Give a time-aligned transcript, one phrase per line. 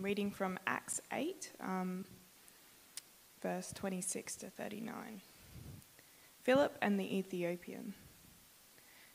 [0.00, 2.06] I'm reading from Acts 8, um,
[3.42, 5.20] verse 26 to 39.
[6.42, 7.92] Philip and the Ethiopian.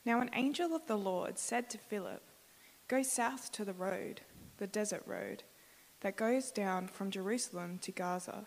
[0.05, 2.21] Now, an angel of the Lord said to Philip,
[2.87, 4.21] Go south to the road,
[4.57, 5.41] the desert road,
[6.01, 8.45] that goes down from Jerusalem to Gaza.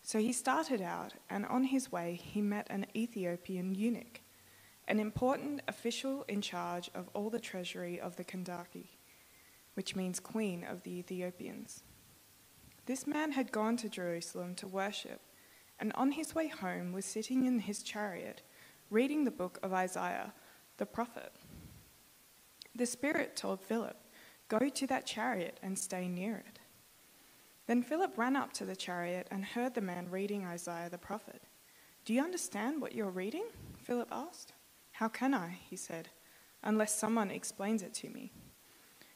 [0.00, 4.20] So he started out, and on his way he met an Ethiopian eunuch,
[4.86, 8.90] an important official in charge of all the treasury of the Kandake,
[9.74, 11.82] which means queen of the Ethiopians.
[12.86, 15.20] This man had gone to Jerusalem to worship,
[15.78, 18.42] and on his way home was sitting in his chariot,
[18.90, 20.32] reading the book of Isaiah
[20.78, 21.32] the prophet.
[22.74, 23.96] The Spirit told Philip,
[24.48, 26.58] Go to that chariot and stay near it.
[27.66, 31.42] Then Philip ran up to the chariot and heard the man reading Isaiah the prophet.
[32.04, 33.44] Do you understand what you're reading?
[33.78, 34.52] Philip asked.
[34.92, 36.08] How can I, he said,
[36.62, 38.32] unless someone explains it to me?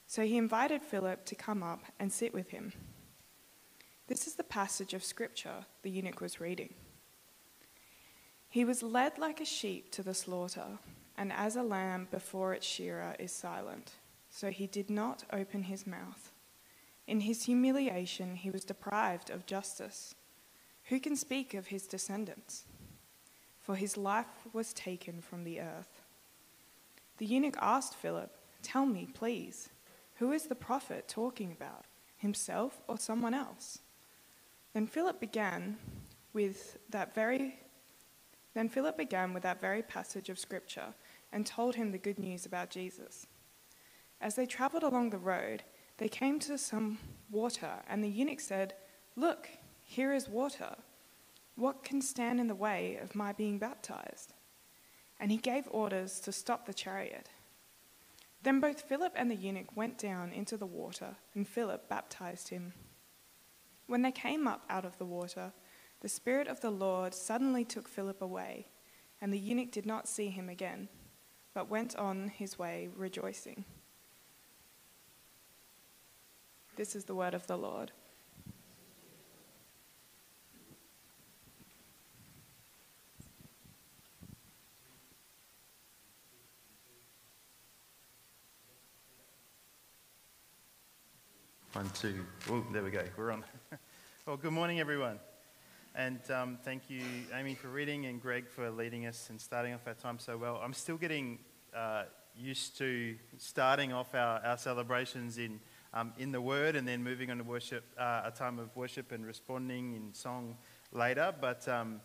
[0.06, 2.72] So he invited Philip to come up and sit with him.
[4.06, 6.74] This is the passage of scripture the eunuch was reading.
[8.48, 10.78] He was led like a sheep to the slaughter
[11.16, 13.92] and as a lamb before its shearer is silent,
[14.30, 16.30] so he did not open his mouth.
[17.06, 20.14] In his humiliation, he was deprived of justice.
[20.84, 22.64] Who can speak of his descendants?
[23.60, 26.02] For his life was taken from the earth.
[27.18, 28.30] The eunuch asked Philip,
[28.62, 29.70] Tell me, please,
[30.16, 31.84] who is the prophet talking about,
[32.16, 33.78] himself or someone else?
[34.72, 35.76] Then Philip began
[36.32, 37.60] with that very
[38.56, 40.94] then Philip began with that very passage of scripture
[41.30, 43.26] and told him the good news about Jesus.
[44.22, 45.62] As they traveled along the road,
[45.98, 46.96] they came to some
[47.30, 48.72] water, and the eunuch said,
[49.14, 49.50] Look,
[49.82, 50.74] here is water.
[51.56, 54.32] What can stand in the way of my being baptized?
[55.20, 57.28] And he gave orders to stop the chariot.
[58.42, 62.72] Then both Philip and the eunuch went down into the water, and Philip baptized him.
[63.86, 65.52] When they came up out of the water,
[66.00, 68.68] the Spirit of the Lord suddenly took Philip away,
[69.20, 70.88] and the eunuch did not see him again
[71.56, 73.64] but went on his way rejoicing.
[76.76, 77.92] This is the word of the Lord.
[92.00, 92.26] Two.
[92.50, 93.02] Oh, there we go.
[93.16, 93.42] We're on.
[94.26, 95.18] well, good morning, everyone.
[95.94, 97.00] And um, thank you,
[97.32, 100.60] Amy, for reading and Greg for leading us and starting off our time so well.
[100.62, 101.38] I'm still getting
[101.74, 102.02] uh,
[102.38, 105.58] used to starting off our, our celebrations in,
[105.94, 109.10] um, in the Word and then moving on to worship, uh, a time of worship
[109.10, 110.58] and responding in song
[110.92, 111.32] later.
[111.40, 112.02] But um,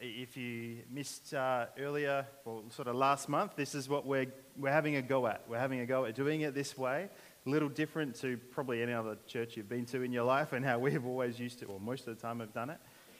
[0.00, 4.72] if you missed uh, earlier, well, sort of last month, this is what we're, we're
[4.72, 5.42] having a go at.
[5.48, 7.10] We're having a go at doing it this way.
[7.48, 10.78] Little different to probably any other church you've been to in your life and how
[10.78, 12.78] we've always used to, or most of the time have done it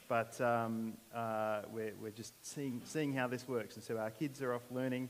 [0.09, 3.75] but um, uh, we're, we're just seeing, seeing how this works.
[3.75, 5.07] And so our kids are off learning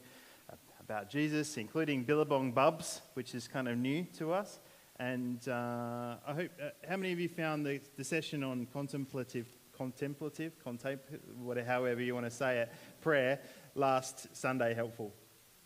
[0.82, 4.60] about Jesus, including Billabong Bubs, which is kind of new to us.
[5.00, 9.48] And uh, I hope, uh, how many of you found the, the session on contemplative,
[9.72, 13.40] contemplative, contempl- whatever, however you want to say it, prayer
[13.76, 15.14] last Sunday helpful?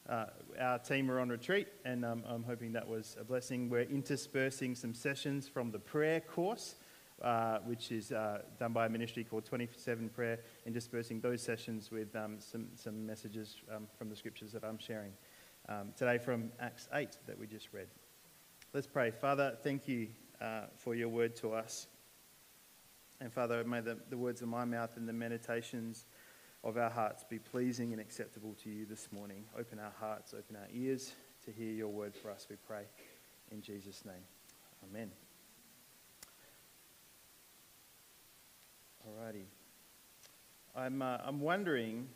[0.09, 0.25] Uh,
[0.59, 3.69] our team are on retreat, and um, I'm hoping that was a blessing.
[3.69, 6.75] We're interspersing some sessions from the prayer course
[7.23, 12.13] uh, which is uh, done by a ministry called 24-7 Prayer, interspersing those sessions with
[12.15, 15.13] um, some, some messages um, from the scriptures that I'm sharing
[15.69, 17.87] um, today from Acts 8 that we just read.
[18.73, 19.11] Let's pray.
[19.11, 20.09] Father, thank you
[20.41, 21.87] uh, for your word to us.
[23.21, 26.05] And Father, may the, the words of my mouth and the meditations
[26.63, 29.43] of our hearts be pleasing and acceptable to you this morning.
[29.59, 31.13] Open our hearts, open our ears
[31.45, 32.83] to hear your word for us, we pray.
[33.51, 34.23] In Jesus' name.
[34.89, 35.11] Amen.
[39.05, 39.43] Alrighty.
[40.75, 42.07] I'm, uh, I'm wondering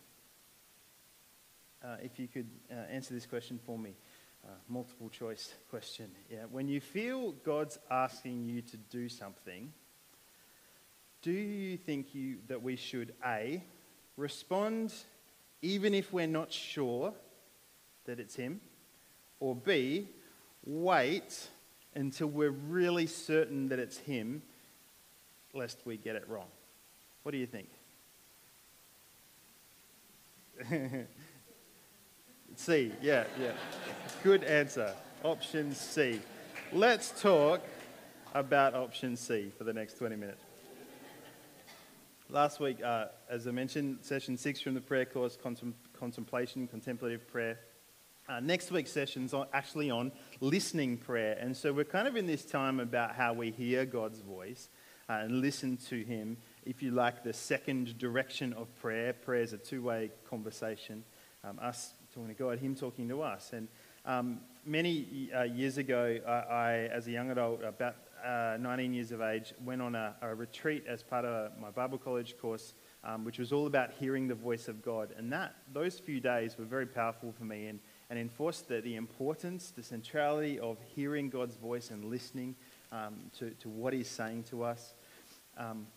[1.83, 3.95] uh, if you could uh, answer this question for me.
[4.45, 6.09] Uh, multiple choice question.
[6.31, 6.45] Yeah.
[6.49, 9.73] When you feel God's asking you to do something,
[11.21, 13.61] do you think you, that we should A,
[14.17, 14.93] respond
[15.61, 17.13] even if we're not sure
[18.05, 18.61] that it's Him,
[19.39, 20.07] or B,
[20.65, 21.47] wait
[21.95, 24.41] until we're really certain that it's Him,
[25.53, 26.47] lest we get it wrong?
[27.23, 27.69] What do you think?
[32.55, 33.51] C, yeah, yeah.
[34.23, 34.93] Good answer.
[35.23, 36.19] Option C.
[36.73, 37.61] Let's talk
[38.33, 40.46] about option C for the next 20 minutes.
[42.29, 45.37] Last week, uh, as I mentioned, session six from the prayer course,
[45.97, 47.57] contemplation, contemplative prayer.
[48.27, 51.37] Uh, next week's session's on, actually on listening prayer.
[51.39, 54.67] And so we're kind of in this time about how we hear God's voice
[55.07, 56.35] uh, and listen to Him.
[56.65, 59.13] If you like, the second direction of prayer.
[59.13, 61.05] Prayer is a two way conversation.
[61.45, 63.51] Um, us talking to God, Him talking to us.
[63.53, 63.69] And
[64.05, 67.95] um, many uh, years ago, I, I, as a young adult, about
[68.25, 71.97] uh, 19 years of age, went on a, a retreat as part of my Bible
[71.97, 72.73] college course,
[73.03, 75.13] um, which was all about hearing the voice of God.
[75.17, 77.79] And that those few days were very powerful for me and,
[78.09, 82.55] and enforced the, the importance, the centrality of hearing God's voice and listening
[82.91, 84.93] um, to, to what He's saying to us.
[85.57, 85.87] Um,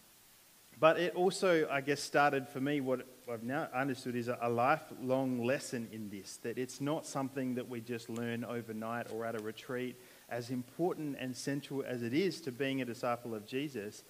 [0.80, 5.44] but it also, I guess, started for me what I've now understood is a lifelong
[5.44, 9.38] lesson in this that it's not something that we just learn overnight or at a
[9.40, 10.00] retreat.
[10.30, 14.04] As important and central as it is to being a disciple of Jesus,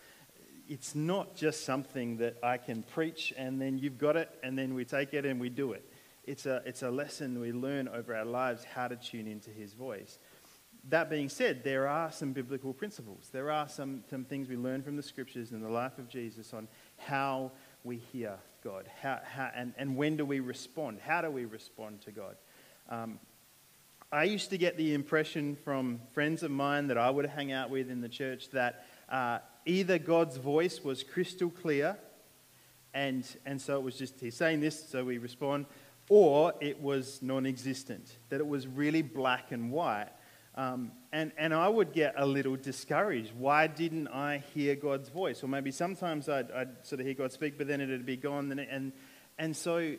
[0.68, 4.74] it's not just something that I can preach and then you've got it and then
[4.74, 5.84] we take it and we do it.
[6.24, 9.72] It's a, it's a lesson we learn over our lives how to tune into his
[9.72, 10.18] voice
[10.88, 13.28] that being said, there are some biblical principles.
[13.32, 16.54] There are some, some things we learn from the scriptures and the life of Jesus
[16.54, 17.52] on how
[17.84, 20.98] we hear God how, how, and, and when do we respond?
[21.00, 22.36] How do we respond to God?
[22.90, 23.18] Um,
[24.12, 27.70] I used to get the impression from friends of mine that I would hang out
[27.70, 31.96] with in the church that uh, either God's voice was crystal clear,
[32.92, 35.66] and, and so it was just, he's saying this, so we respond,
[36.08, 40.08] or it was non existent, that it was really black and white.
[40.56, 43.30] Um, and, and I would get a little discouraged.
[43.38, 45.44] Why didn't I hear God's voice?
[45.44, 48.50] Or maybe sometimes I'd, I'd sort of hear God speak, but then it'd be gone.
[48.50, 48.92] And, and,
[49.38, 49.94] and so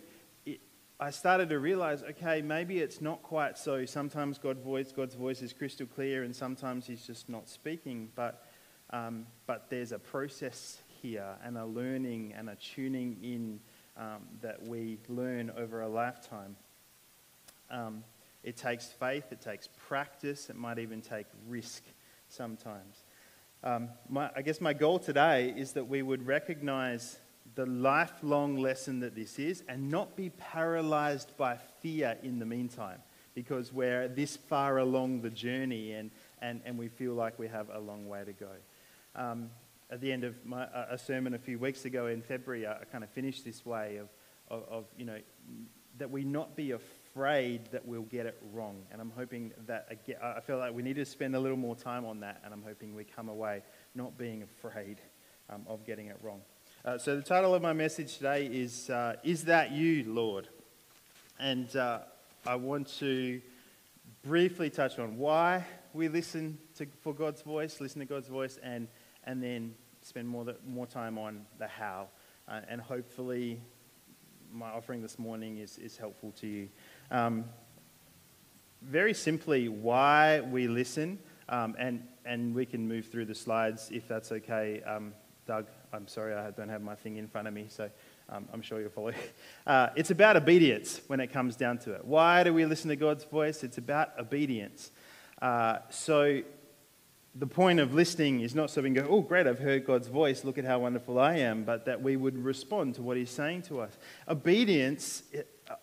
[1.04, 3.86] I started to realize okay, maybe it's not quite so.
[3.86, 8.10] Sometimes God's voice, God's voice is crystal clear, and sometimes He's just not speaking.
[8.14, 8.46] But,
[8.92, 13.60] um, but there's a process here, and a learning and a tuning in
[13.98, 16.56] um, that we learn over a lifetime.
[17.72, 18.04] Um,
[18.44, 21.82] it takes faith, it takes practice, it might even take risk
[22.30, 23.06] sometimes.
[23.64, 27.18] Um, my, I guess my goal today is that we would recognize
[27.56, 33.00] the lifelong lesson that this is and not be paralyzed by fear in the meantime
[33.34, 36.12] because we're this far along the journey and,
[36.42, 38.52] and, and we feel like we have a long way to go.
[39.16, 39.50] Um,
[39.90, 43.04] at the end of my, a sermon a few weeks ago in February, I, kind
[43.04, 44.08] of finished this way of,
[44.50, 45.20] of, of, you know,
[45.98, 48.84] that we not be afraid afraid that we'll get it wrong.
[48.92, 51.76] And I'm hoping that, again, I feel like we need to spend a little more
[51.76, 53.62] time on that, and I'm hoping we come away
[53.96, 55.02] not being afraid
[55.50, 56.42] um, of getting it wrong.
[56.84, 60.48] Uh, so, the title of my message today is uh, Is That You, Lord?
[61.40, 62.00] And uh,
[62.48, 63.40] I want to
[64.24, 65.64] briefly touch on why
[65.94, 68.88] we listen to, for God's voice, listen to God's voice, and,
[69.26, 72.08] and then spend more, the, more time on the how.
[72.48, 73.62] Uh, and hopefully,
[74.52, 76.68] my offering this morning is, is helpful to you.
[77.12, 77.46] Um,
[78.82, 84.08] very simply, why we listen, um, and, and we can move through the slides if
[84.08, 84.82] that's okay.
[84.82, 85.14] Um,
[85.48, 87.90] Doug, I'm sorry I don't have my thing in front of me, so
[88.30, 89.14] um, I'm sure you'll follow.
[89.68, 92.04] Uh, it's about obedience when it comes down to it.
[92.04, 93.64] Why do we listen to God's voice?
[93.64, 94.90] It's about obedience.
[95.40, 96.42] Uh, so
[97.36, 100.08] the point of listening is not so we can go, oh, great, I've heard God's
[100.08, 103.30] voice, look at how wonderful I am, but that we would respond to what He's
[103.30, 103.98] saying to us.
[104.28, 105.24] Obedience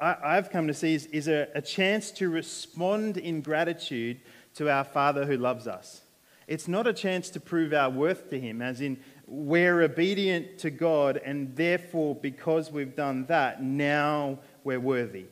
[0.01, 4.21] I, have come to see is, is a, a chance to respond in gratitude
[4.57, 6.03] to our Father who loves us.
[6.47, 8.99] It's not a chance to prove our worth to Him, as in
[9.29, 15.27] we're obedient to God, and therefore, because we've done that, now we're worthy.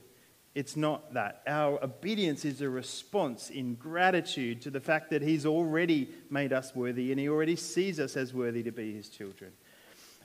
[0.54, 1.42] It's not that.
[1.46, 6.74] Our obedience is a response in gratitude to the fact that He's already made us
[6.74, 9.52] worthy and He already sees us as worthy to be His children.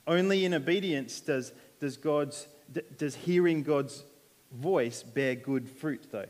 [0.06, 2.48] Only in obedience does, does, God's,
[2.96, 4.04] does hearing God's
[4.52, 6.26] voice bear good fruit, though,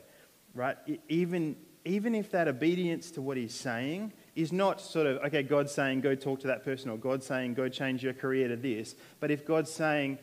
[0.54, 0.76] right?
[1.08, 5.72] Even, even if that obedience to what he's saying is not sort of, okay, God's
[5.72, 8.94] saying, go talk to that person, or God's saying, go change your career to this,
[9.20, 10.18] but if God's saying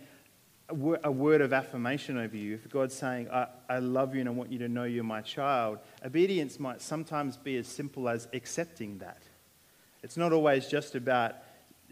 [1.03, 4.31] a word of affirmation over you, if God's saying, I, I love you and I
[4.31, 8.99] want you to know you're my child, obedience might sometimes be as simple as accepting
[8.99, 9.23] that.
[10.03, 11.35] It's not always just about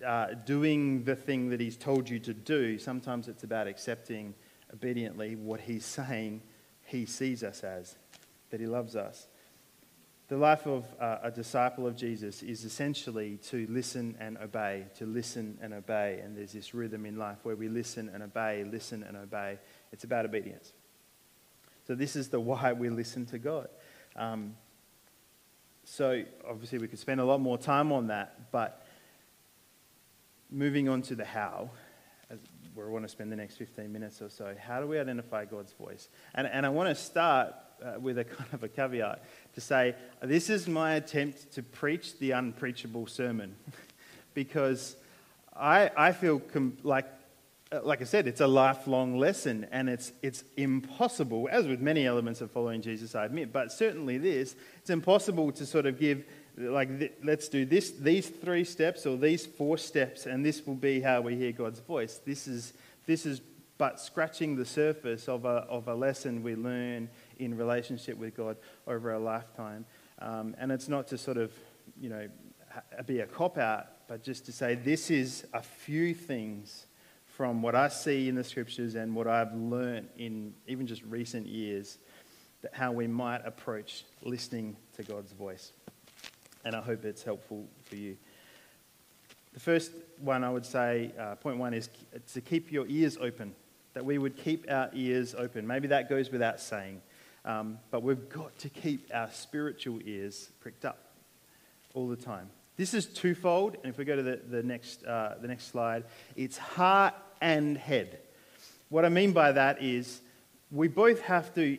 [0.06, 4.36] uh, doing the thing that he's told you to do, sometimes it's about accepting
[4.72, 6.42] obediently what he's saying
[6.86, 7.96] he sees us as,
[8.52, 9.28] that he loves us.
[10.28, 15.06] The life of uh, a disciple of Jesus is essentially to listen and obey, to
[15.06, 16.20] listen and obey.
[16.22, 19.58] And there's this rhythm in life where we listen and obey, listen and obey.
[19.94, 20.74] It's about obedience.
[21.88, 23.70] So, this is the why we listen to God.
[24.18, 24.58] Um,
[25.86, 28.86] so, obviously, we could spend a lot more time on that, but
[30.50, 31.70] moving on to the how
[32.74, 34.54] where I want to spend the next 15 minutes or so.
[34.60, 36.10] How do we identify God's voice?
[36.36, 39.24] And, and I want to start uh, with a kind of a caveat
[39.56, 43.56] to say this is my attempt to preach the unpreachable sermon.
[44.34, 44.96] Because
[45.56, 47.08] I, I feel com- like,
[47.72, 52.06] uh, like I said, it's a lifelong lesson and it's, it's impossible, as with many
[52.06, 56.24] elements of following Jesus, I admit, but certainly this, it's impossible to sort of give
[56.58, 60.76] like th- let's do this these three steps or these four steps and this will
[60.76, 62.20] be how we hear god's voice.
[62.26, 62.74] This is
[63.06, 63.42] this is
[63.78, 68.58] but scratching the surface of a, of a lesson we learn in relationship with god
[68.88, 69.86] over a lifetime.
[70.20, 71.52] Um, and it's not to sort of
[72.00, 72.28] you know
[73.06, 76.86] be a cop out but just to say this is a few things
[77.26, 81.48] from what i see in the scriptures and what i've learned in even just recent
[81.48, 81.98] years
[82.62, 85.72] that how we might approach listening to god's voice.
[86.66, 88.18] And I hope it's helpful for you.
[89.54, 91.90] The first one I would say, uh, point one, is
[92.34, 93.56] to keep your ears open,
[93.98, 95.66] that we would keep our ears open.
[95.66, 97.02] Maybe that goes without saying,
[97.46, 101.00] um, but we've got to keep our spiritual ears pricked up
[101.96, 102.52] all the time.
[102.76, 106.04] This is twofold, and if we go to the, the, next, uh, the next slide,
[106.36, 108.20] it's heart and head.
[108.90, 110.22] What I mean by that is
[110.70, 111.78] we both have to,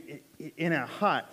[0.56, 1.26] in our heart,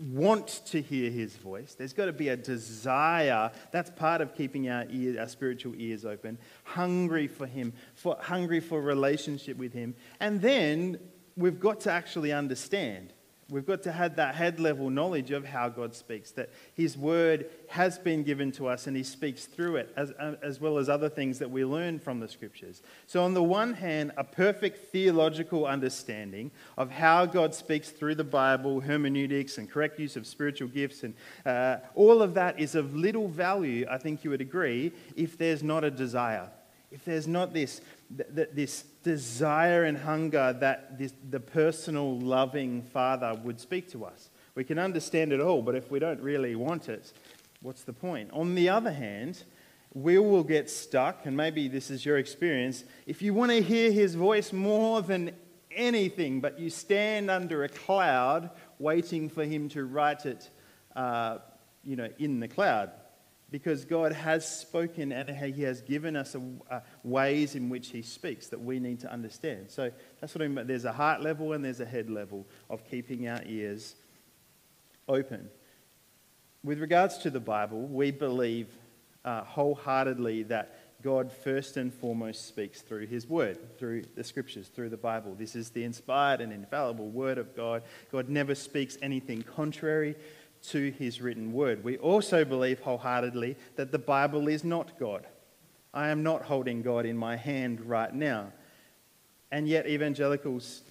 [0.00, 1.74] want to hear his voice.
[1.74, 3.50] There's got to be a desire.
[3.70, 6.38] That's part of keeping our, ear, our spiritual ears open.
[6.64, 9.94] Hungry for him, for, hungry for relationship with him.
[10.20, 10.98] And then
[11.36, 13.12] we've got to actually understand.
[13.52, 17.50] We've got to have that head level knowledge of how God speaks, that His word
[17.68, 20.10] has been given to us and He speaks through it, as,
[20.42, 22.80] as well as other things that we learn from the scriptures.
[23.06, 28.24] So, on the one hand, a perfect theological understanding of how God speaks through the
[28.24, 31.12] Bible, hermeneutics, and correct use of spiritual gifts, and
[31.44, 35.62] uh, all of that is of little value, I think you would agree, if there's
[35.62, 36.48] not a desire.
[36.90, 43.60] If there's not this, this desire and hunger that this, the personal, loving Father would
[43.60, 44.30] speak to us.
[44.54, 47.12] We can understand it all, but if we don't really want it,
[47.60, 48.30] what's the point?
[48.32, 49.42] On the other hand,
[49.94, 52.84] we will get stuck, and maybe this is your experience.
[53.06, 55.32] If you want to hear his voice more than
[55.70, 60.50] anything, but you stand under a cloud waiting for him to write it,
[60.96, 61.38] uh,
[61.84, 62.90] you know, in the cloud
[63.52, 66.40] because God has spoken and He has given us a,
[66.70, 69.70] a ways in which He speaks that we need to understand.
[69.70, 70.66] So that's what I mean.
[70.66, 73.94] There's a heart level and there's a head level of keeping our ears
[75.06, 75.50] open.
[76.64, 78.68] With regards to the Bible, we believe
[79.24, 84.88] uh, wholeheartedly that God first and foremost speaks through His Word, through the Scriptures, through
[84.88, 85.34] the Bible.
[85.34, 87.82] This is the inspired and infallible Word of God.
[88.10, 90.14] God never speaks anything contrary
[90.62, 91.82] to his written word.
[91.84, 95.26] We also believe wholeheartedly that the Bible is not God.
[95.94, 98.52] I am not holding God in my hand right now.
[99.50, 100.82] And yet, evangelicals,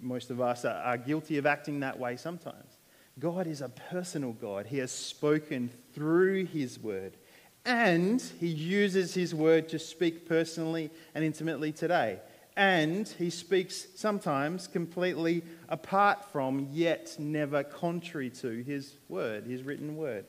[0.00, 2.78] most of us, are, are guilty of acting that way sometimes.
[3.18, 4.66] God is a personal God.
[4.66, 7.16] He has spoken through his word.
[7.64, 12.20] And he uses his word to speak personally and intimately today
[12.56, 19.96] and he speaks sometimes completely apart from, yet never contrary to his word, his written
[19.96, 20.26] word.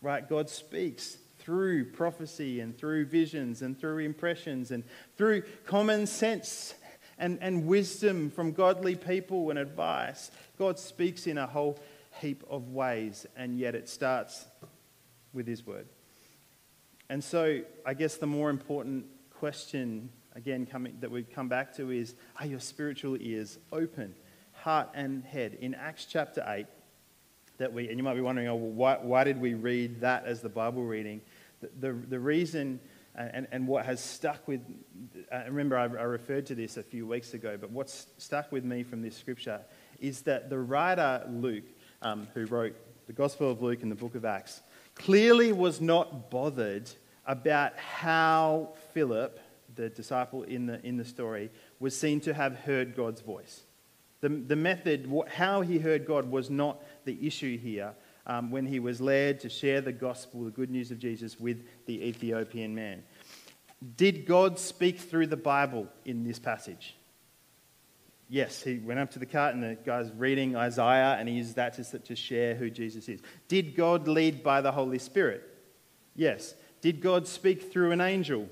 [0.00, 0.28] Right?
[0.28, 4.84] God speaks through prophecy and through visions and through impressions and
[5.16, 6.74] through common sense
[7.18, 10.30] and, and wisdom from godly people and advice.
[10.58, 11.78] God speaks in a whole
[12.20, 14.46] heap of ways, and yet it starts
[15.32, 15.86] with his word.
[17.08, 19.06] And so, I guess the more important
[19.38, 24.14] question again coming, that we've come back to is are your spiritual ears open,
[24.52, 25.58] heart and head?
[25.60, 26.66] In Acts chapter 8,
[27.58, 30.40] that we, and you might be wondering, oh, why, why did we read that as
[30.40, 31.20] the Bible reading?
[31.60, 32.80] The, the, the reason
[33.16, 34.60] and, and what has stuck with,
[35.30, 38.64] uh, remember I, I referred to this a few weeks ago, but what's stuck with
[38.64, 39.60] me from this scripture
[40.00, 41.64] is that the writer Luke,
[42.02, 42.74] um, who wrote
[43.06, 44.62] the Gospel of Luke and the book of Acts,
[44.96, 46.90] clearly was not bothered
[47.26, 49.38] about how Philip
[49.76, 51.50] the disciple in the, in the story,
[51.80, 53.62] was seen to have heard God's voice.
[54.20, 57.94] The, the method, how he heard God, was not the issue here
[58.26, 61.64] um, when he was led to share the gospel, the good news of Jesus, with
[61.86, 63.02] the Ethiopian man.
[63.96, 66.96] Did God speak through the Bible in this passage?
[68.30, 71.56] Yes, he went up to the cart and the guy's reading Isaiah and he used
[71.56, 73.20] that to, to share who Jesus is.
[73.48, 75.42] Did God lead by the Holy Spirit?
[76.16, 76.54] Yes.
[76.80, 78.48] Did God speak through an angel?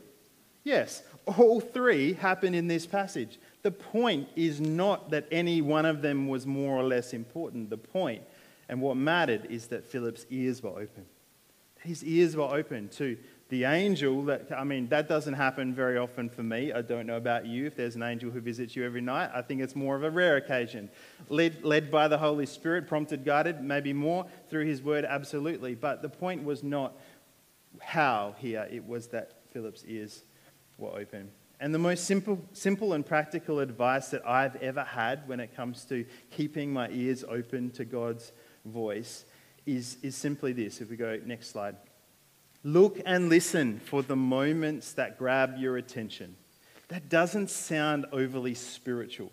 [0.64, 1.02] Yes.
[1.26, 3.38] All three happen in this passage.
[3.62, 7.70] The point is not that any one of them was more or less important.
[7.70, 8.22] The point
[8.68, 11.06] and what mattered is that Philip's ears were open.
[11.80, 13.16] His ears were open to
[13.48, 16.72] the angel that, I mean, that doesn't happen very often for me.
[16.72, 19.30] I don't know about you if there's an angel who visits you every night.
[19.34, 20.88] I think it's more of a rare occasion.
[21.28, 25.74] Led, led by the Holy Spirit, prompted, guided, maybe more through his word, absolutely.
[25.74, 26.96] But the point was not
[27.80, 30.22] how here, it was that Philip's ears
[30.78, 31.30] were open.
[31.60, 35.84] And the most simple, simple and practical advice that I've ever had when it comes
[35.84, 38.32] to keeping my ears open to God's
[38.64, 39.24] voice
[39.64, 40.80] is, is simply this.
[40.80, 41.76] If we go next slide.
[42.64, 46.36] Look and listen for the moments that grab your attention.
[46.88, 49.32] That doesn't sound overly spiritual.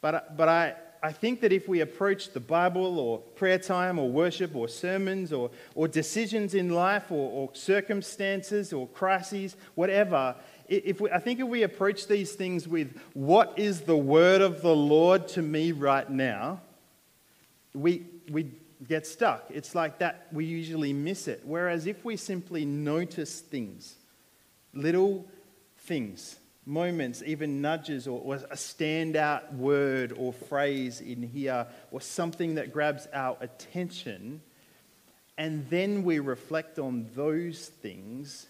[0.00, 4.08] But, but I, I think that if we approach the Bible or prayer time or
[4.08, 10.36] worship or sermons or, or decisions in life or, or circumstances or crises, whatever,
[10.68, 14.62] if we, I think if we approach these things with what is the word of
[14.62, 16.60] the Lord to me right now,
[17.74, 18.52] we, we
[18.86, 19.46] get stuck.
[19.50, 21.42] It's like that, we usually miss it.
[21.44, 23.96] Whereas if we simply notice things,
[24.72, 25.26] little
[25.78, 32.56] things, moments, even nudges, or, or, a standout word or phrase in here, or something
[32.56, 34.40] that grabs our attention,
[35.38, 38.46] and then we reflect on those things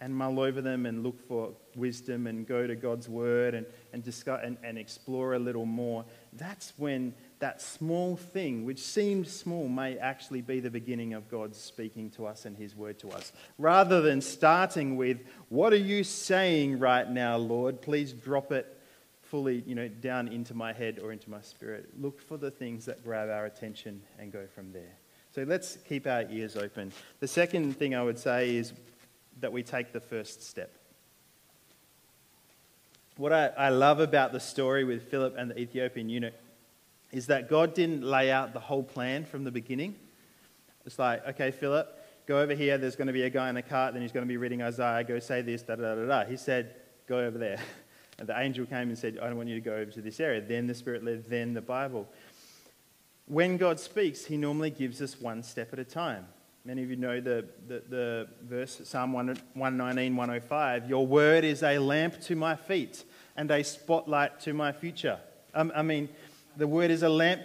[0.00, 4.02] and mull over them and look for wisdom and go to God's word and, and,
[4.02, 9.68] discuss, and, and explore a little more, that's when that small thing, which seemed small,
[9.68, 13.32] may actually be the beginning of God speaking to us and His word to us.
[13.58, 17.80] Rather than starting with, What are you saying right now, Lord?
[17.80, 18.78] Please drop it
[19.22, 21.88] fully you know, down into my head or into my spirit.
[22.00, 24.96] Look for the things that grab our attention and go from there.
[25.34, 26.92] So let's keep our ears open.
[27.18, 28.72] The second thing I would say is
[29.40, 30.70] that we take the first step.
[33.16, 36.34] What I, I love about the story with Philip and the Ethiopian eunuch
[37.12, 39.94] is that God didn't lay out the whole plan from the beginning.
[40.84, 41.88] It's like, okay, Philip,
[42.26, 42.76] go over here.
[42.76, 44.62] There's going to be a guy in a cart, then he's going to be reading
[44.62, 45.04] Isaiah.
[45.04, 46.24] Go say this, da da da da.
[46.24, 46.74] He said,
[47.06, 47.58] go over there.
[48.16, 50.20] And the angel came and said, I don't want you to go over to this
[50.20, 50.40] area.
[50.40, 52.08] Then the Spirit led, then the Bible.
[53.26, 56.28] When God speaks, he normally gives us one step at a time.
[56.66, 60.88] Many of you know the, the, the verse, Psalm 119, 105.
[60.88, 63.04] Your word is a lamp to my feet
[63.36, 65.18] and a spotlight to my future.
[65.52, 66.08] Um, I mean,
[66.56, 67.42] the word is a lamp.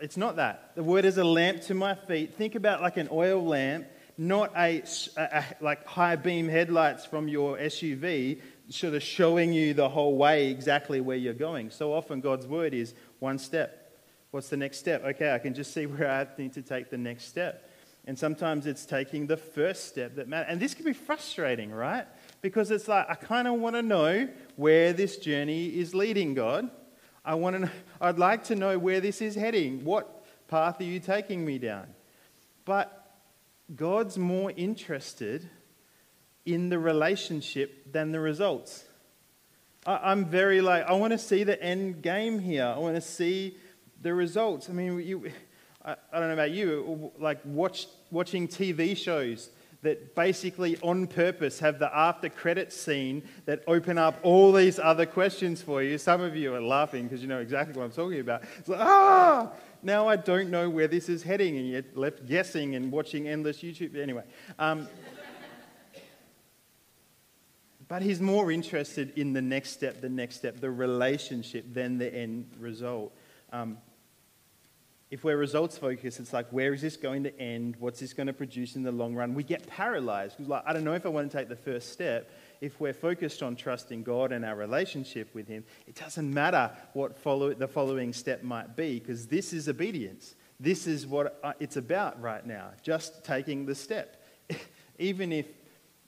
[0.00, 0.70] It's not that.
[0.76, 2.34] The word is a lamp to my feet.
[2.34, 4.84] Think about like an oil lamp, not a,
[5.16, 10.16] a, a like high beam headlights from your SUV, sort of showing you the whole
[10.16, 11.70] way exactly where you're going.
[11.70, 13.98] So often God's word is one step.
[14.30, 15.04] What's the next step?
[15.04, 17.66] Okay, I can just see where I need to take the next step.
[18.10, 20.48] And sometimes it's taking the first step that matters.
[20.50, 22.08] And this can be frustrating, right?
[22.42, 26.68] Because it's like, I kind of want to know where this journey is leading, God.
[27.24, 27.70] I want to know,
[28.00, 29.84] I'd like to know where this is heading.
[29.84, 31.86] What path are you taking me down?
[32.64, 33.14] But
[33.76, 35.48] God's more interested
[36.44, 38.86] in the relationship than the results.
[39.86, 42.64] I, am very like, I want to see the end game here.
[42.64, 43.56] I want to see
[44.02, 44.68] the results.
[44.68, 45.30] I mean, you,
[45.84, 49.50] I, I don't know about you, like watch, watching TV shows
[49.82, 55.06] that basically on purpose have the after credits scene that open up all these other
[55.06, 55.96] questions for you.
[55.96, 58.42] Some of you are laughing because you know exactly what I'm talking about.
[58.58, 59.50] It's like, ah,
[59.82, 63.58] now I don't know where this is heading, and you're left guessing and watching endless
[63.58, 63.96] YouTube.
[63.96, 64.24] Anyway.
[64.58, 64.86] Um,
[67.88, 72.14] but he's more interested in the next step, the next step, the relationship, than the
[72.14, 73.12] end result.
[73.52, 73.78] Um,
[75.10, 77.74] if we're results focused, it's like, where is this going to end?
[77.80, 79.34] What's this going to produce in the long run?
[79.34, 81.92] We get paralyzed because, like, I don't know if I want to take the first
[81.92, 82.30] step.
[82.60, 87.18] If we're focused on trusting God and our relationship with Him, it doesn't matter what
[87.18, 90.36] follow, the following step might be because this is obedience.
[90.60, 94.22] This is what uh, it's about right now, just taking the step.
[94.98, 95.46] even if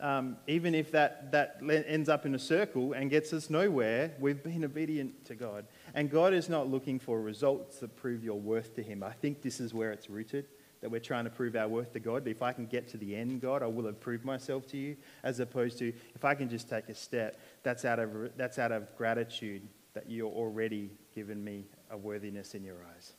[0.02, 4.42] um, even if that, that ends up in a circle and gets us nowhere, we've
[4.42, 5.64] been obedient to God.
[5.94, 9.02] And God is not looking for results that prove your worth to Him.
[9.02, 10.46] I think this is where it's rooted,
[10.81, 12.26] that we're trying to prove our worth to God.
[12.26, 14.96] If I can get to the end, God, I will have proved myself to you,
[15.22, 18.72] as opposed to if I can just take a step, that's out of, that's out
[18.72, 19.62] of gratitude
[19.94, 23.12] that you're already given me a worthiness in your eyes.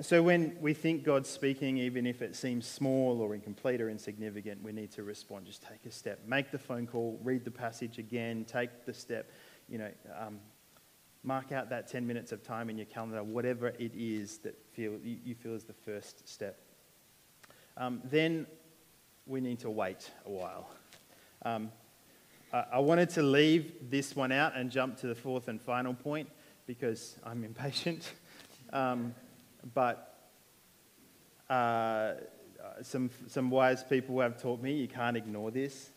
[0.00, 4.62] So when we think God's speaking, even if it seems small or incomplete or insignificant,
[4.62, 5.44] we need to respond.
[5.44, 6.20] Just take a step.
[6.26, 9.30] Make the phone call, read the passage again, take the step.
[9.68, 10.40] You know, um,
[11.24, 14.98] mark out that 10 minutes of time in your calendar, whatever it is that feel,
[15.02, 16.58] you feel is the first step.
[17.76, 18.46] Um, then
[19.26, 20.68] we need to wait a while.
[21.44, 21.70] Um,
[22.52, 25.94] I, I wanted to leave this one out and jump to the fourth and final
[25.94, 26.28] point
[26.66, 28.12] because I'm impatient.
[28.72, 29.14] Um,
[29.74, 30.28] but
[31.48, 32.14] uh,
[32.82, 35.91] some, some wise people have taught me you can't ignore this.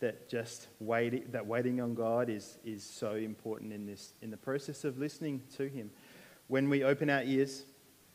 [0.00, 4.36] That just waiting, that waiting on God is, is so important in this, in the
[4.36, 5.90] process of listening to Him.
[6.48, 7.64] When we open our ears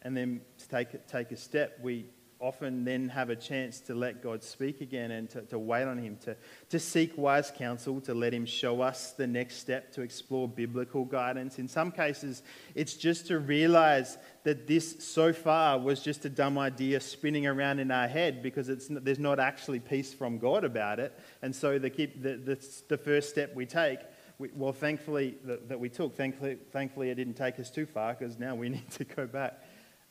[0.01, 2.07] and then take, take a step, we
[2.39, 5.97] often then have a chance to let God speak again and to, to wait on
[5.97, 6.35] Him, to,
[6.69, 11.05] to seek wise counsel, to let Him show us the next step, to explore biblical
[11.05, 11.59] guidance.
[11.59, 12.43] In some cases,
[12.73, 17.79] it's just to realize that this so far was just a dumb idea spinning around
[17.79, 21.17] in our head because it's, there's not actually peace from God about it.
[21.41, 23.99] And so the, the, the, the first step we take
[24.37, 28.13] we, well, thankfully that, that, we took, thankfully, thankfully it didn't take us too far
[28.13, 29.61] because now we need to go back.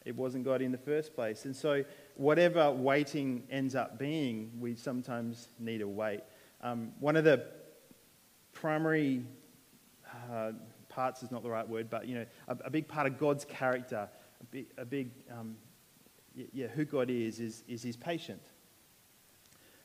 [0.05, 1.45] It wasn't God in the first place.
[1.45, 1.85] And so
[2.15, 6.21] whatever waiting ends up being, we sometimes need to wait.
[6.61, 7.45] Um, one of the
[8.53, 9.25] primary
[10.33, 10.53] uh,
[10.89, 13.45] parts is not the right word, but you know, a, a big part of God's
[13.45, 14.09] character,
[14.41, 15.57] a big, a big um,
[16.53, 18.43] yeah, who God is, is, is He's patient.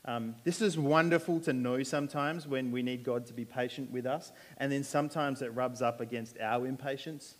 [0.05, 4.05] Um, this is wonderful to know sometimes when we need God to be patient with
[4.05, 7.35] us, and then sometimes it rubs up against our impatience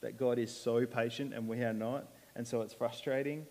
[0.00, 3.46] that God is so patient and we are not, and so it's frustrating.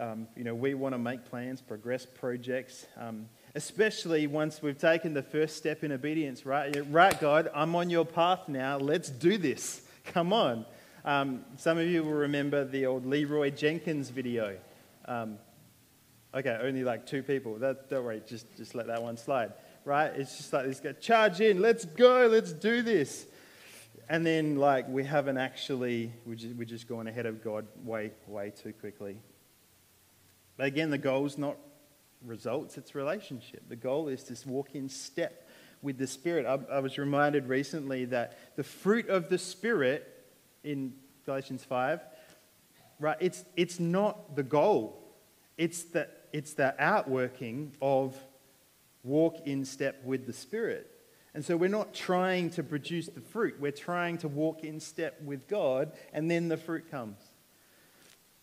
[0.00, 5.12] Um, you know, we want to make plans, progress projects, um, especially once we've taken
[5.12, 6.74] the first step in obedience, right?
[6.88, 8.78] Right, God, I'm on your path now.
[8.78, 9.82] Let's do this.
[10.06, 10.64] Come on.
[11.04, 14.56] Um, some of you will remember the old Leeroy Jenkins video.
[15.04, 15.36] Um,
[16.34, 17.56] okay, only like two people.
[17.56, 19.52] That, don't worry, just, just let that one slide,
[19.84, 20.10] right?
[20.16, 23.26] It's just like this guy, charge in, let's go, let's do this.
[24.08, 28.12] And then, like, we haven't actually, we're just, we're just going ahead of God way,
[28.26, 29.18] way too quickly.
[30.60, 31.56] But again, the goal is not
[32.22, 33.66] results, it's relationship.
[33.70, 35.48] The goal is to walk in step
[35.80, 36.44] with the Spirit.
[36.44, 40.06] I, I was reminded recently that the fruit of the Spirit
[40.62, 40.92] in
[41.24, 42.02] Galatians 5,
[42.98, 45.02] right, it's, it's not the goal,
[45.56, 48.14] it's the, it's the outworking of
[49.02, 50.90] walk in step with the Spirit.
[51.32, 55.22] And so we're not trying to produce the fruit, we're trying to walk in step
[55.22, 57.29] with God, and then the fruit comes.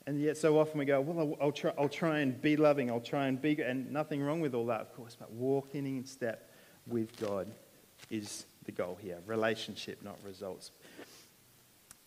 [0.08, 3.02] And yet, so often we go, well, I'll try, I'll try and be loving, I'll
[3.02, 6.50] try and be, and nothing wrong with all that, of course, but walking in step
[6.88, 7.52] with God
[8.10, 10.72] is the goal here relationship, not results.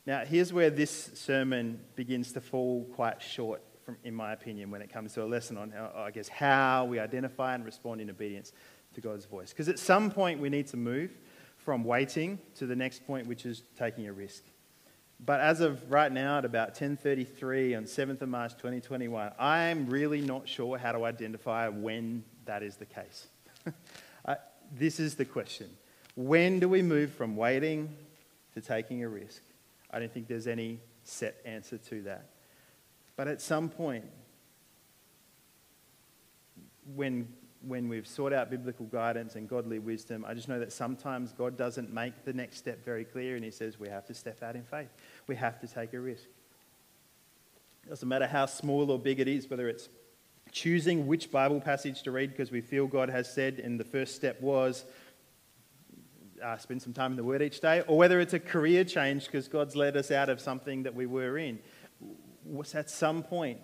[0.06, 4.80] Now, here's where this sermon begins to fall quite short, from, in my opinion, when
[4.80, 8.08] it comes to a lesson on, how, I guess, how we identify and respond in
[8.08, 8.54] obedience
[8.94, 9.50] to God's voice.
[9.50, 11.10] Because at some point we need to move
[11.58, 14.42] from waiting to the next point, which is taking a risk.
[15.24, 20.20] But as of right now, at about 10:33 on 7th of March 2021, I'm really
[20.20, 23.26] not sure how to identify when that is the case.
[24.24, 24.37] uh,
[24.72, 25.68] this is the question:
[26.16, 27.94] When do we move from waiting
[28.54, 29.42] to taking a risk?
[29.90, 32.30] I don't think there's any set answer to that.
[33.16, 34.06] But at some point,
[36.94, 37.28] when
[37.66, 41.56] when we've sought out biblical guidance and godly wisdom, I just know that sometimes God
[41.56, 44.56] doesn't make the next step very clear and He says we have to step out
[44.56, 44.88] in faith.
[45.26, 46.24] We have to take a risk.
[47.84, 49.88] It doesn't matter how small or big it is, whether it's
[50.52, 54.16] choosing which Bible passage to read because we feel God has said, and the first
[54.16, 54.84] step was
[56.42, 59.26] uh, spend some time in the Word each day, or whether it's a career change
[59.26, 61.58] because God's led us out of something that we were in.
[62.74, 63.60] At some point,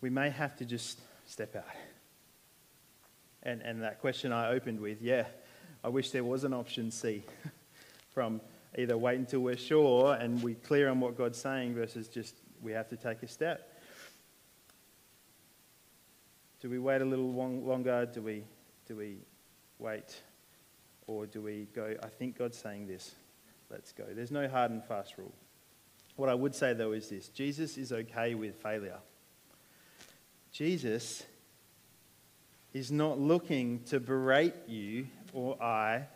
[0.00, 1.64] we may have to just step out
[3.42, 5.26] and, and that question I opened with, yeah,
[5.82, 7.22] I wish there was an option C
[8.10, 8.40] from
[8.78, 12.72] either wait until we're sure and we're clear on what God's saying versus just we
[12.72, 13.80] have to take a step.
[16.60, 18.06] Do we wait a little long, longer?
[18.06, 18.44] Do we,
[18.86, 19.16] do we
[19.78, 20.22] wait?
[21.08, 23.16] Or do we go, I think God's saying this,
[23.68, 24.04] let's go?
[24.14, 25.32] There's no hard and fast rule.
[26.14, 28.98] What I would say though is this Jesus is okay with failure.
[30.52, 31.24] Jesus
[32.72, 36.06] is not looking to berate you or I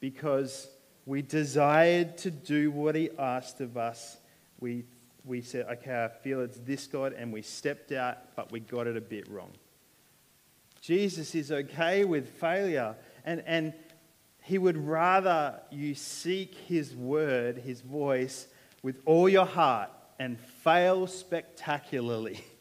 [0.00, 0.68] because
[1.06, 4.16] we desired to do what he asked of us.
[4.60, 4.84] We,
[5.24, 8.86] we said, okay, I feel it's this God, and we stepped out, but we got
[8.86, 9.50] it a bit wrong.
[10.80, 13.72] Jesus is okay with failure, and, and
[14.42, 18.46] he would rather you seek his word, his voice,
[18.82, 22.44] with all your heart and fail spectacularly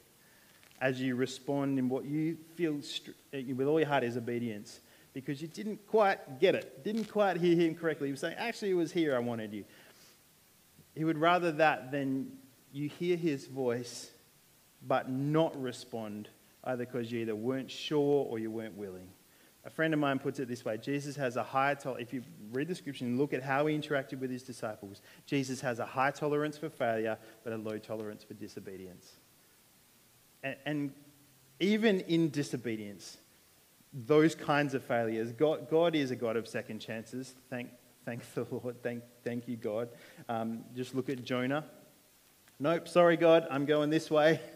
[0.83, 2.75] as you respond in what you feel
[3.33, 4.81] uh, with all your heart is obedience
[5.13, 8.09] because you didn't quite get it, didn't quite hear him correctly.
[8.09, 9.63] He was saying, Actually, it was here I wanted you.
[10.93, 12.33] He would rather that than
[12.73, 14.11] you hear his voice
[14.85, 16.27] but not respond
[16.65, 19.07] either because you either weren't sure or you weren't willing.
[19.63, 22.05] A friend of mine puts it this way Jesus has a high tolerance.
[22.09, 25.61] If you read the scripture and look at how he interacted with his disciples, Jesus
[25.61, 29.13] has a high tolerance for failure but a low tolerance for disobedience.
[30.43, 30.93] And, and
[31.59, 33.17] even in disobedience,
[33.93, 37.35] those kinds of failures, God, God is a God of second chances.
[37.49, 37.69] Thank,
[38.05, 38.81] thank the Lord.
[38.83, 39.89] Thank, thank you, God.
[40.27, 41.65] Um, just look at Jonah.
[42.59, 44.39] Nope, sorry, God, I'm going this way.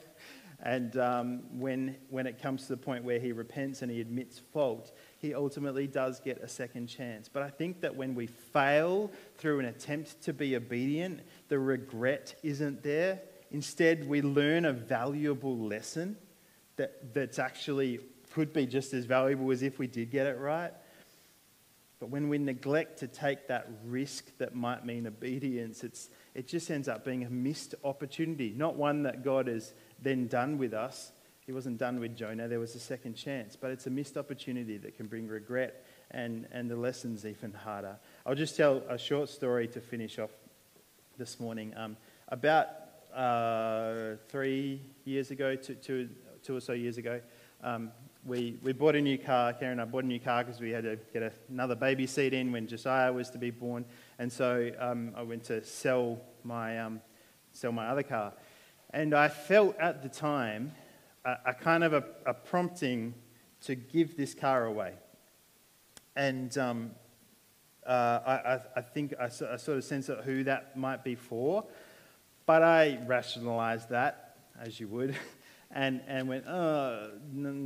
[0.64, 4.40] And um, when, when it comes to the point where he repents and he admits
[4.40, 7.30] fault, he ultimately does get a second chance.
[7.30, 12.36] But I think that when we fail through an attempt to be obedient, the regret
[12.42, 13.22] isn't there.
[13.52, 16.18] Instead, we learn a valuable lesson
[16.76, 18.00] that, that's actually
[18.32, 20.74] could be just as valuable as if we did get it right.
[22.00, 26.70] But when we neglect to take that risk that might mean obedience, it's, it just
[26.70, 31.12] ends up being a missed opportunity, not one that God has then done with us.
[31.48, 34.78] He wasn't done with Jonah, there was a second chance, but it's a missed opportunity
[34.78, 37.96] that can bring regret and, and the lessons even harder.
[38.26, 40.30] I'll just tell a short story to finish off
[41.18, 41.74] this morning.
[41.76, 42.68] Um, about
[43.18, 46.10] uh, three years ago, two, two,
[46.44, 47.20] two or so years ago,
[47.64, 47.92] um,
[48.24, 49.54] we, we bought a new car.
[49.54, 52.06] Karen and I bought a new car because we had to get a, another baby
[52.06, 53.86] seat in when Josiah was to be born.
[54.20, 57.02] And so um, I went to sell my, um,
[57.54, 58.34] sell my other car.
[58.92, 60.74] And I felt at the time
[61.26, 63.16] a, a kind of a, a, prompting
[63.62, 64.94] to give this car away.
[66.16, 66.92] And um,
[67.86, 71.66] uh, I, I, think I, I sort of sense who that might be for.
[72.48, 75.16] But I rationalized that, as you would.
[75.72, 77.12] and, and went, oh,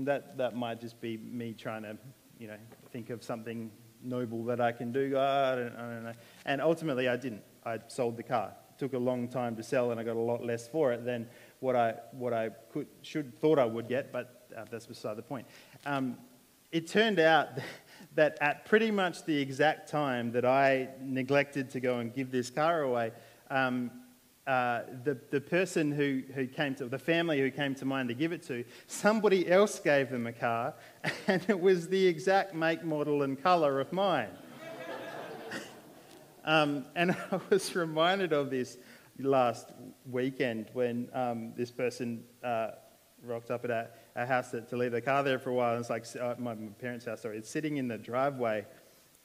[0.05, 1.97] that, that might just be me trying to,
[2.39, 2.57] you know,
[2.91, 3.71] think of something
[4.03, 5.15] noble that I can do.
[5.17, 6.13] I don't, I don't know.
[6.45, 7.43] And ultimately, I didn't.
[7.63, 8.53] I sold the car.
[8.71, 11.05] It took a long time to sell, and I got a lot less for it
[11.05, 11.27] than
[11.59, 15.21] what I, what I could, should, thought I would get, but uh, that's beside the
[15.21, 15.45] point.
[15.85, 16.17] Um,
[16.71, 17.49] it turned out
[18.15, 22.49] that at pretty much the exact time that I neglected to go and give this
[22.49, 23.11] car away,
[23.51, 23.91] um,
[24.47, 28.15] uh, the, the person who, who came to, the family who came to mind to
[28.15, 30.73] give it to, somebody else gave them a car,
[31.27, 34.29] and it was the exact make, model, and colour of mine.
[36.45, 38.77] um, and I was reminded of this
[39.19, 39.69] last
[40.09, 42.71] weekend when um, this person uh,
[43.23, 45.75] rocked up at our, house to, to, leave the car there for a while.
[45.75, 48.65] And it's like uh, my, my parents' house, sorry, it's sitting in the driveway,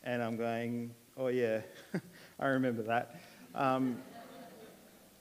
[0.05, 1.61] and I'm going, oh yeah,
[2.39, 3.19] I remember that.
[3.55, 4.03] Um,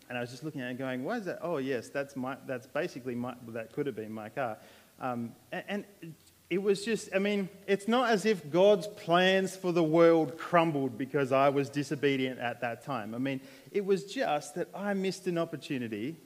[0.09, 1.39] and I was just looking at it going, why is that?
[1.41, 4.57] Oh, yes, that's, my, that's basically my, that could have been my car.
[4.99, 6.13] Um, and, and
[6.49, 10.97] it was just, I mean, it's not as if God's plans for the world crumbled
[10.97, 13.15] because I was disobedient at that time.
[13.15, 13.41] I mean,
[13.71, 16.17] it was just that I missed an opportunity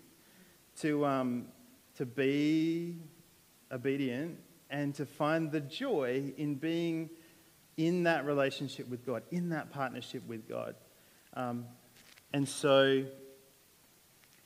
[0.81, 1.45] to, um,
[1.95, 2.97] to be
[3.71, 4.37] obedient
[4.69, 7.09] and to find the joy in being
[7.77, 10.75] in that relationship with God, in that partnership with God.
[11.33, 11.65] Um,
[12.33, 13.05] and so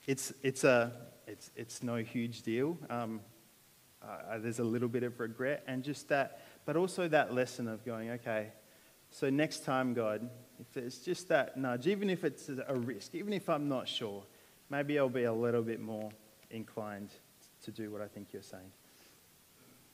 [0.05, 0.91] it's, it's, a,
[1.27, 2.77] it's, it's no huge deal.
[2.89, 3.21] Um,
[4.01, 7.85] uh, there's a little bit of regret and just that, but also that lesson of
[7.85, 8.49] going, okay,
[9.09, 13.31] so next time, God, if there's just that nudge, even if it's a risk, even
[13.31, 14.23] if I'm not sure,
[14.69, 16.09] maybe I'll be a little bit more
[16.49, 17.09] inclined
[17.63, 18.71] to do what I think you're saying.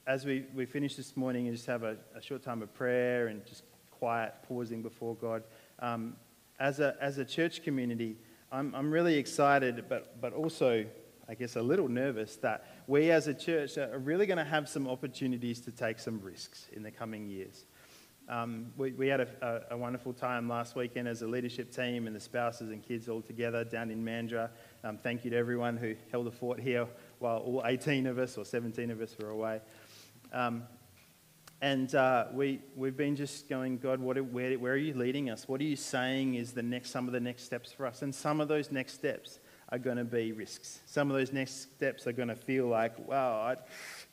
[0.08, 3.28] As we, we finish this morning and just have a, a short time of prayer
[3.28, 5.44] and just quiet pausing before God,
[5.80, 6.16] um,
[6.60, 8.18] as, a, as a church community,
[8.52, 10.86] I'm, I'm really excited, but, but also,
[11.28, 14.68] I guess, a little nervous that we as a church are really going to have
[14.68, 17.66] some opportunities to take some risks in the coming years.
[18.28, 22.06] Um, we, we, had a, a, a, wonderful time last weekend as a leadership team
[22.06, 24.50] and the spouses and kids all together down in Mandurah.
[24.84, 28.38] Um, thank you to everyone who held the fort here while all 18 of us
[28.38, 29.62] or 17 of us were away.
[30.32, 30.64] Um,
[31.62, 35.48] and uh, we, we've been just going, God, what, where, where are you leading us?
[35.48, 38.02] What are you saying is the next, some of the next steps for us?
[38.02, 40.80] And some of those next steps are going to be risks.
[40.86, 43.56] Some of those next steps are going to feel like, wow, I,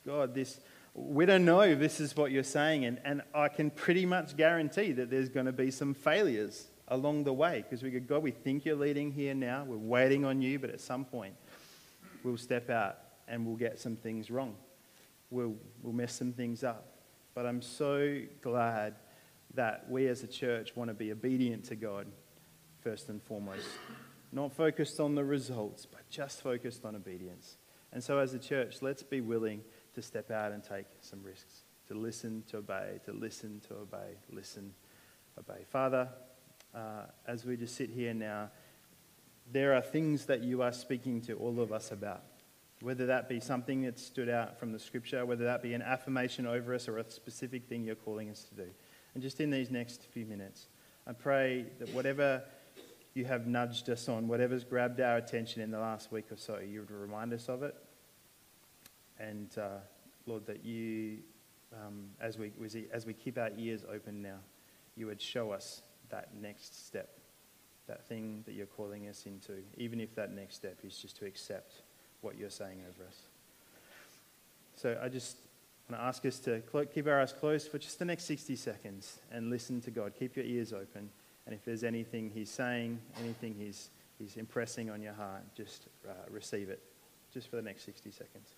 [0.05, 0.59] God, this,
[0.93, 2.83] we don't know if this is what you're saying.
[2.83, 7.23] And, and I can pretty much guarantee that there's going to be some failures along
[7.23, 9.63] the way because we go, God, we think you're leading here now.
[9.63, 11.35] We're waiting on you, but at some point
[12.23, 14.55] we'll step out and we'll get some things wrong.
[15.29, 16.96] We'll, we'll mess some things up.
[17.37, 18.95] But I'm so glad
[19.53, 22.07] that we as a church want to be obedient to God
[22.81, 23.67] first and foremost.
[24.31, 27.57] Not focused on the results, but just focused on obedience.
[27.93, 29.61] And so, as a church, let's be willing
[29.93, 34.15] to step out and take some risks, to listen, to obey, to listen, to obey,
[34.31, 34.73] listen,
[35.37, 35.63] obey.
[35.69, 36.09] Father,
[36.73, 38.49] uh, as we just sit here now,
[39.51, 42.23] there are things that you are speaking to all of us about
[42.81, 46.45] whether that be something that stood out from the scripture, whether that be an affirmation
[46.45, 48.69] over us or a specific thing you're calling us to do.
[49.13, 50.67] And just in these next few minutes,
[51.07, 52.43] I pray that whatever
[53.15, 56.59] you have nudged us on, whatever's grabbed our attention in the last week or so,
[56.59, 57.75] you would remind us of it
[59.19, 59.79] and uh,
[60.25, 61.19] Lord, that you,
[61.73, 62.51] um, as, we,
[62.91, 64.39] as we keep our ears open now,
[64.95, 67.17] you would show us that next step,
[67.87, 71.25] that thing that you're calling us into, even if that next step is just to
[71.25, 71.81] accept
[72.21, 73.17] what you're saying over us.
[74.75, 75.37] So I just
[75.89, 76.61] want to ask us to
[76.93, 80.13] keep our eyes closed for just the next 60 seconds and listen to God.
[80.17, 81.09] Keep your ears open.
[81.45, 86.11] And if there's anything He's saying, anything He's, he's impressing on your heart, just uh,
[86.29, 86.81] receive it
[87.33, 88.49] just for the next 60 seconds.